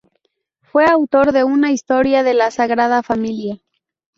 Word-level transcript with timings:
Fue 0.63 0.87
autor 0.87 1.31
de 1.31 1.43
una 1.43 1.71
"Historia 1.71 2.23
de 2.23 2.33
la 2.33 2.49
Sagrada 2.49 3.03
Familia". 3.03 3.59